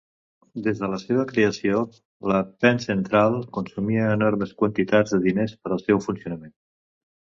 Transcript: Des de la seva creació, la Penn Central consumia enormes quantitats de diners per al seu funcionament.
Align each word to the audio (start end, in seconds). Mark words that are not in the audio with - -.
Des 0.67 0.79
de 0.83 0.87
la 0.93 0.97
seva 1.01 1.25
creació, 1.31 1.81
la 2.31 2.39
Penn 2.65 2.81
Central 2.87 3.37
consumia 3.59 4.09
enormes 4.17 4.55
quantitats 4.63 5.15
de 5.17 5.21
diners 5.27 5.55
per 5.61 5.75
al 5.77 5.85
seu 5.91 6.03
funcionament. 6.07 6.57